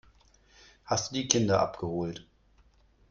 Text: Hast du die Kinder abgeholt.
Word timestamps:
Hast 0.85 1.11
du 1.11 1.13
die 1.13 1.27
Kinder 1.27 1.59
abgeholt. 1.59 2.25